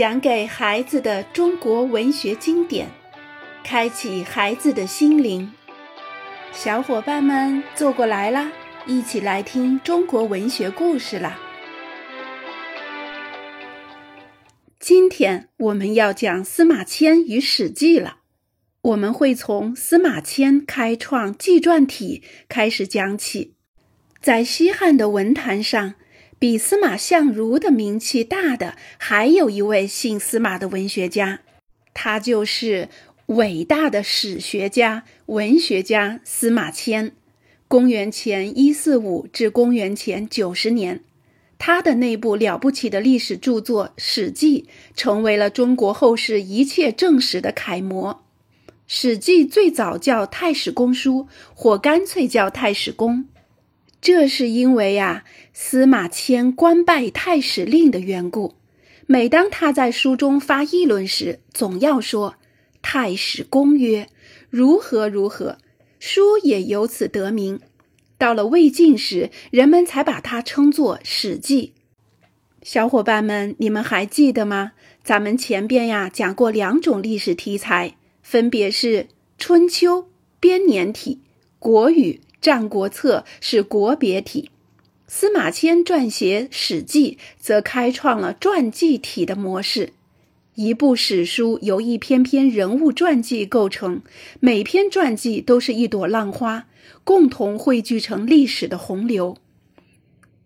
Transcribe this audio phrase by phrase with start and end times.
[0.00, 2.88] 讲给孩子的中国文学经典，
[3.62, 5.52] 开启孩子的心灵。
[6.52, 8.50] 小伙伴们坐过来啦，
[8.86, 11.38] 一起来听中国文学故事啦！
[14.78, 18.20] 今天我们要讲司马迁与《史记》了。
[18.80, 23.52] 我们会从司马迁开创纪传体开始讲起。
[24.22, 25.96] 在西汉的文坛上。
[26.40, 31.40] 比司马相如的名气大的，还有一位姓司马的文学家，
[31.92, 32.88] 他就是
[33.26, 37.12] 伟大的史学家、文学家司马迁。
[37.68, 41.04] 公元前一四五至公元前九十年，
[41.58, 44.62] 他的那部了不起的历史著作《史记》
[44.96, 48.24] 成为了中国后世一切正史的楷模。
[48.86, 53.18] 《史记》最早叫《太史公书》，或干脆叫《太史公》。
[54.00, 58.54] 这是因为呀，司马迁官拜太史令的缘故。
[59.06, 62.36] 每当他在书中发议论时，总要说
[62.80, 64.06] “太史公曰
[64.48, 65.58] 如何如何”，
[66.00, 67.60] 书也由此得名。
[68.16, 71.74] 到了魏晋时，人们才把它称作《史记》。
[72.62, 74.72] 小伙伴们，你们还记得吗？
[75.02, 81.20] 咱们前边呀讲过两种历史题材，分别是春秋编年体、
[81.58, 82.20] 国语。
[82.40, 84.50] 《战国策》是国别体，
[85.06, 89.92] 司马迁撰写《史记》则开创了传记体的模式。
[90.54, 94.02] 一部史书由一篇篇人物传记构成，
[94.40, 96.66] 每篇传记都是一朵浪花，
[97.04, 99.36] 共同汇聚成历史的洪流。《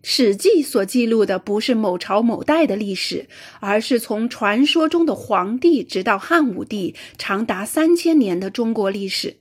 [0.01, 3.27] 史记》所记录的不是某朝某代的历史，
[3.59, 9.37] 而是从传说中的黄帝直到汉武帝，长达三千年的中国历史。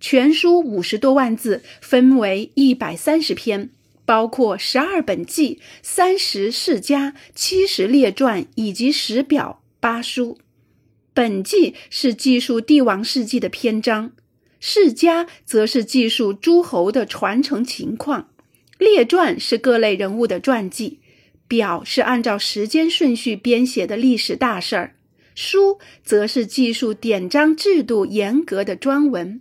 [0.00, 3.70] 全书五十多万字，分为一百三十篇，
[4.04, 10.38] 包括十二本纪、三十世家、七十列传以及十表八书。
[11.14, 14.12] 本纪是记述帝王事迹的篇章，
[14.60, 18.28] 世家则是记述诸侯的传承情况，
[18.78, 21.00] 列传是各类人物的传记，
[21.48, 24.94] 表是按照时间顺序编写的历史大事儿，
[25.34, 29.40] 书则是记述典章制度严格的专文。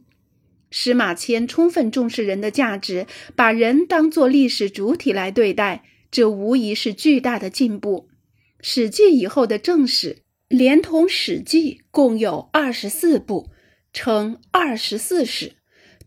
[0.78, 8.10] 司马迁充分重视人的价值，把人当作历史主体来对待，这无疑是巨大的进步。
[8.60, 10.18] 《史记》以后的正史，
[10.50, 13.52] 连同《史记》共有二十四部，
[13.94, 15.54] 称二十四史，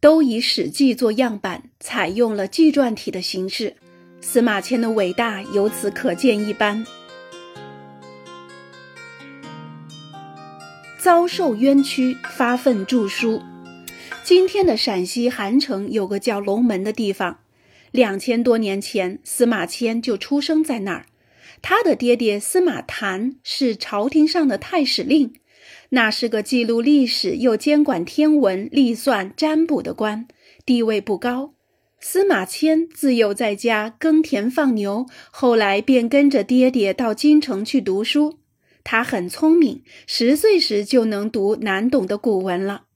[0.00, 3.76] 都以《史记》做样板，采用了纪传体的形式。
[4.20, 6.86] 司马迁的伟大由此可见一斑。
[10.98, 13.40] 遭受冤屈，发愤著书。
[14.28, 17.38] 今天的陕西韩城有个叫龙门的地方，
[17.90, 21.06] 两千多年前司马迁就出生在那儿。
[21.62, 25.32] 他的爹爹司马谈是朝廷上的太史令，
[25.88, 30.28] 那是个记录历史又监管天文历算占卜的官，
[30.66, 31.54] 地位不高。
[31.98, 38.40] 司马迁自幼在家耕田放牛，后来便跟着爹爹到京城去读书。
[38.84, 42.87] 他很聪明，十岁时就能读难懂的古文了。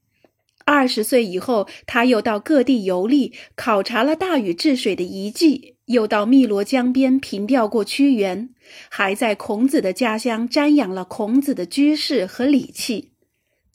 [0.65, 8.49] 二十岁以后，他又到各地游历，考察了大禹治水的遗迹，又到汨罗江边凭吊过屈原，
[8.89, 13.11] 还在孔子的家乡瞻仰了孔子的居室和礼器。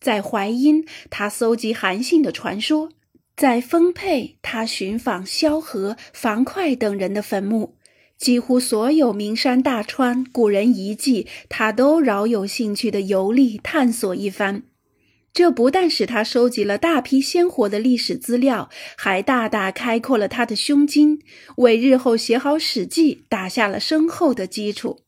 [0.01, 2.89] 在淮阴，他搜集韩信的传说；
[3.37, 7.77] 在丰沛，他寻访萧何、樊哙等人的坟墓。
[8.17, 14.65] 几乎所有名山大川、古人遗迹，他都饶有兴趣地游历探索一番。
[15.35, 21.21] 这不但使他收集了大批鲜活的历史资料，还大大开阔了他的胸襟，
[21.57, 25.01] 为日后写好《史记》打下了深厚的基础。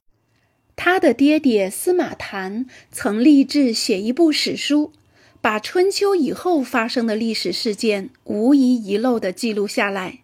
[0.76, 4.92] 他的爹爹司马谈曾立志写一部史书，
[5.40, 10.20] 把春秋以后发生的历史事件无一遗漏地记录下来。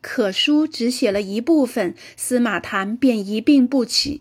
[0.00, 4.20] 可书只写了一部分，司马谈便一病不起。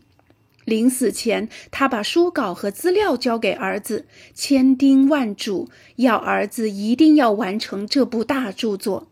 [0.65, 9.09] 临死前，他把书稿和资料交给儿子，千叮万嘱，要儿子一定要完成这部大著作。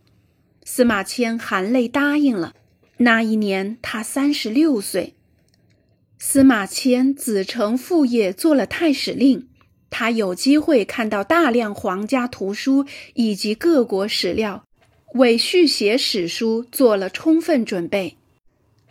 [0.63, 2.53] 司马迁含泪答应了。
[2.97, 5.15] 那一年，他三十六岁。
[6.19, 9.47] 司马迁子承父业做了太史令，
[9.89, 14.63] 他有机会看到大量皇家图书以及各国史料，
[15.15, 18.17] 为续写史书做了充分准备。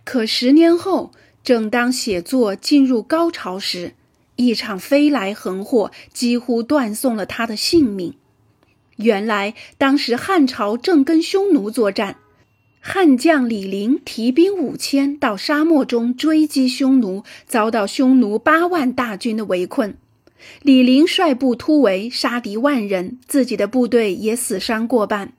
[0.02, 3.94] 可十年后，正当写作进入高潮时，
[4.36, 8.14] 一场飞来横祸几乎断送了他的性命。
[8.96, 12.16] 原来，当时汉朝正跟匈奴作战，
[12.80, 19.96] 汉将李陵提兵五千到沙漠中追击匈奴，遭到匈奴八万大军的围困。
[20.62, 25.32] 李陵率部突围，杀敌万人，自己的部队也死伤过半。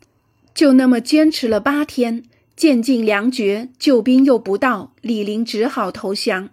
[0.53, 2.23] 就那么坚持了八天，
[2.61, 6.49] 渐进粮绝，救兵又不到，李陵只好投降。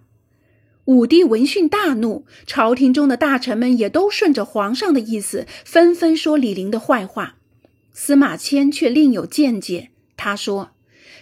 [0.86, 7.36] 武帝闻讯大怒，朝廷中的大臣们也都顺着皇上的意思，纷纷说李陵的坏话。
[7.92, 10.70] 司马迁却另有见解，他说。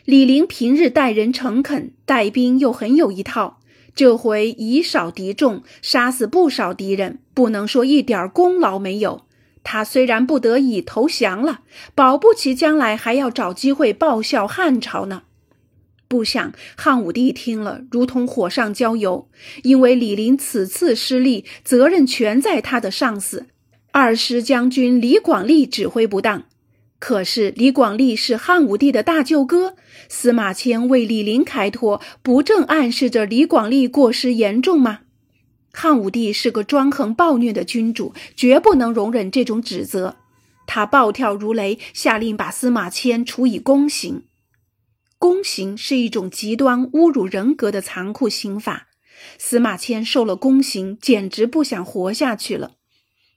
[0.05, 3.59] 李陵平日待人诚恳，带兵又很有一套。
[3.97, 9.26] 这回以少敌众，杀死不少敌人，不能说一点功劳没有。
[9.69, 15.25] 他虽然不得已投降了，保不齐将来还要找机会报效汉朝呢。
[16.07, 19.29] 不想汉武帝听了，如同火上浇油，
[19.65, 23.47] 因为李陵此次失利，责任全在他的上司
[23.91, 26.45] 二师将军李广利指挥不当。
[27.01, 29.75] 可是李广利是汉武帝的大舅哥，
[30.09, 35.01] 司马迁为李陵开脱，不正暗示着李广利过失严重吗？
[35.79, 40.17] 汉武帝是个专横暴虐的君主，绝不能容忍这种指责。
[40.67, 44.25] 他暴跳如雷，下令把司马迁处以宫刑。
[45.19, 48.89] 宫刑是一种极端侮辱人格的残酷刑法。
[49.37, 52.77] 司马迁受了宫刑，简直不想活下去了。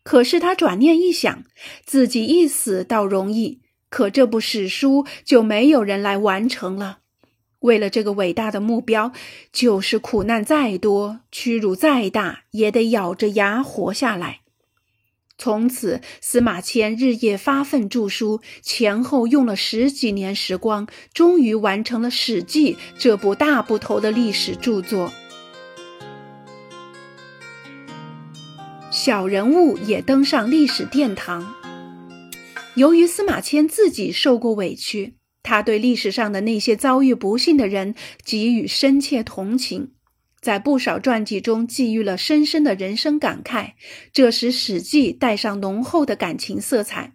[0.03, 1.44] 可是他转念一想，
[1.86, 3.59] 自己一死倒容易，
[3.89, 7.00] 可这部史书就没有人来完成了。
[7.60, 9.12] 为了这个伟大的目标，
[9.52, 14.42] 就是苦难再多，屈辱再大，也得咬着牙活下来。
[15.38, 25.14] 从此，司马迁日夜发奋著书，前后用了十几年时光，终于完成了《史记》这部大部头的历史著作。
[28.92, 31.56] 小人物也登上历史殿堂。
[32.76, 39.94] 由于司马迁自己受过委屈，他对历史上的那些遭遇不幸的人给予深切同情，
[40.41, 43.74] 在不少传记中寄予了深深的人生感慨，
[44.13, 47.13] 这使《史记》带上浓厚的感情色彩，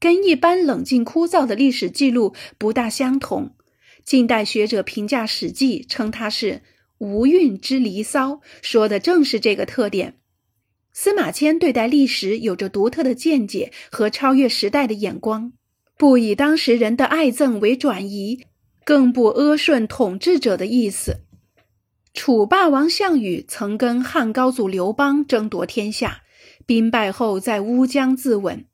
[0.00, 3.54] 跟一般冷静枯燥的历史记录不大相同。
[4.04, 6.62] 近代学者评价《史记》，称它是
[6.98, 10.14] “无韵之离骚”，说的正是这个特点。
[10.94, 15.52] 司马迁对待历史有着独特的见解和超越时代的眼光，
[15.98, 18.46] 不以当时人的爱憎为转移，
[18.84, 21.22] 更不阿顺统治者的意思。
[22.14, 26.22] 楚霸王项羽曾跟汉高祖刘邦争夺天下，
[26.64, 28.64] 兵败后在乌江自刎。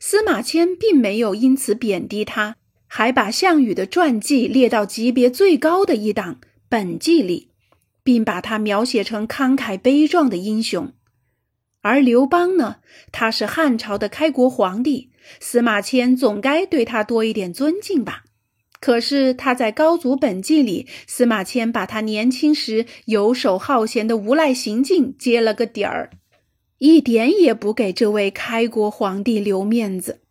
[0.00, 2.56] 司马迁并没有因此贬低他，
[2.88, 7.50] 还把项羽的传记列到级别最高的一档《本纪》里，
[8.02, 10.92] 并把他描写成慷慨悲壮的英雄。
[11.84, 12.76] 而刘邦呢？
[13.12, 18.24] 他是汉朝的开国皇帝，司马迁总该对他多一点尊敬吧？
[18.80, 26.08] 可是他在《高祖本纪》里，司马迁把他年轻时游手好闲的无赖行径揭了个底儿，
[26.78, 30.22] 一点也不给这位开国皇帝留面子。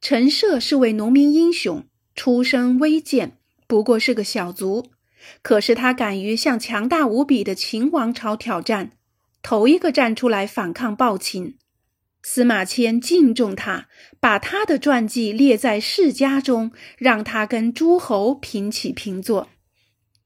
[0.00, 1.84] 陈涉是位农民英雄，
[2.14, 3.36] 出身微贱，
[3.66, 4.86] 不过是个小卒，
[5.42, 8.92] 可是他敢于向强大无比的秦王朝挑战。
[9.48, 11.56] 头一个站出来反抗暴秦，
[12.22, 13.88] 司马迁敬重他，
[14.20, 19.48] 把他的传记列在世家中，让他跟诸侯平起平坐。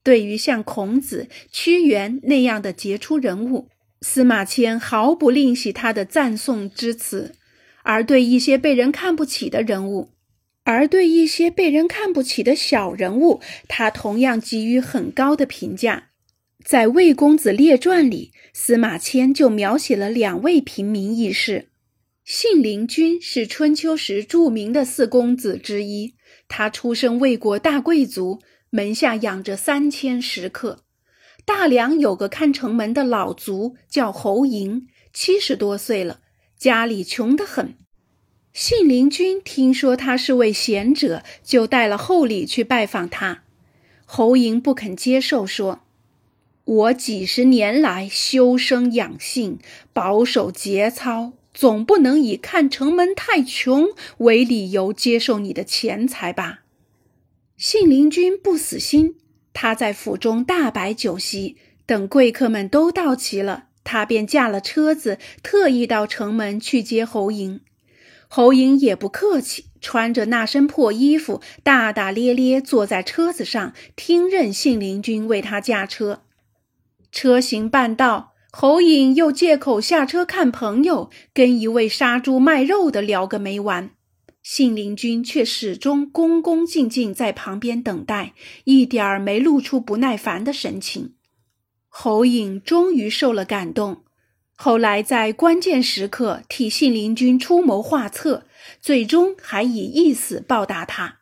[0.03, 3.69] 对于像孔子、屈原那样的杰出人物，
[4.01, 7.31] 司马迁毫不吝惜他的赞颂之词；
[7.83, 10.11] 而对一些被人看不起的人物，
[10.65, 13.39] 而对一些被人看不起的小人物，
[13.69, 16.09] 他同样给予很高的评价。
[16.65, 21.69] 在《魏公子列传》里，司马迁就描写了两位平民义士。
[22.23, 26.13] 信陵君是春秋时著名的四公子之一，
[26.47, 30.83] 他出身魏国大贵族，门下养着三千食客。
[31.43, 36.21] 大梁有个看城门的老卒叫侯嬴，七十多岁了，
[36.57, 37.75] 家里穷得很。
[38.53, 43.43] 信陵君听说他是位贤者，就带了厚礼去拜访他。
[44.05, 45.81] 侯嬴不肯接受，说。
[46.65, 49.59] 我几十年来修身养性，
[49.91, 53.89] 保守节操，总不能以看城门太穷
[54.19, 56.61] 为理由接受你的钱财吧？
[57.57, 59.15] 信陵君不死心，
[59.51, 67.59] 他在府中大摆酒席，等贵客们都到齐了，他便驾了车子，特意到城门去接侯嬴。
[68.29, 76.22] 侯嬴也不客气，穿着那身破衣服，大大咧咧坐在车子上，听任信陵君为他驾车。
[77.13, 83.91] 车行半道，侯颖又借口下车看朋友，跟一位杀猪卖肉的聊个没完。
[84.41, 91.13] 信陵君却始终恭恭敬敬在旁边等待，一点儿没露出不耐烦的神情。
[91.87, 94.03] 侯颖终于受了感动，
[94.55, 98.47] 后来在关键时刻替信陵君出谋划策，
[98.81, 101.19] 最终还以一死报答他。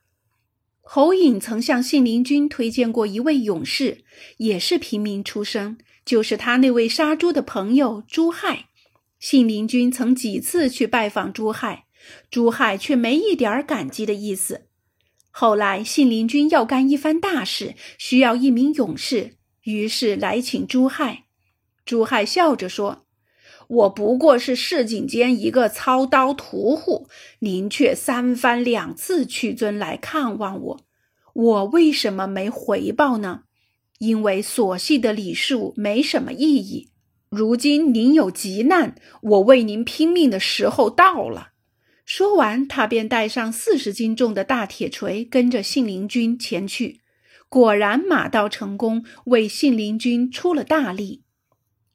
[0.93, 4.03] 侯颖曾向信陵君推荐过一位勇士，
[4.35, 8.65] 也是平民出身，就是他那位杀猪的朋友朱亥。
[9.17, 11.85] 信陵君曾几次去拜访朱亥。
[12.29, 14.67] 朱亥却没一点感激的意思。
[15.29, 21.23] 后来信陵君要干一番大事，需要一名勇士，于是来请朱亥。
[21.85, 23.00] 朱亥笑着说
[23.71, 27.07] ：“我不过是市井间一个操刀屠户，
[27.39, 30.79] 您却三番两次屈尊来看望我，
[31.33, 33.43] 我为什么没回报呢？
[33.99, 36.89] 因为所系的礼数没什么意义。
[37.29, 41.51] 如今您有急难，我为您拼命的时候到了。”
[42.03, 46.99] 说完，他便带上四十斤重的大铁锤，跟着信陵君前去。
[47.47, 51.23] 果然，马到成功，为信陵君出了大力。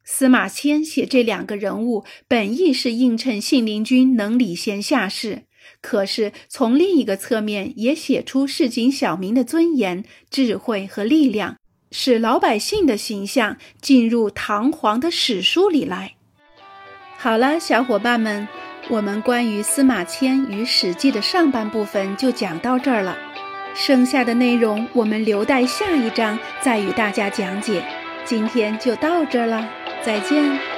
[0.09, 5.43] 司马迁写这两个人物，本意是映衬信陵君能礼贤下士，
[5.83, 11.57] 可是从另一个侧面，也写出市井小民的尊严、智慧和力量，
[11.91, 16.15] 使老百姓的形象进入堂皇的史书里来。
[17.19, 18.47] 好了，小伙伴们。
[18.89, 23.19] 我们关于司马迁与《史记》的上半部分就讲到这儿了，
[23.75, 27.85] 剩下的内容我们留待下一章再与大家讲解。
[28.25, 29.69] 今天就到这儿了，
[30.07, 30.76] 再见。